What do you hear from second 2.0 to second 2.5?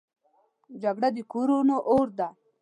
دی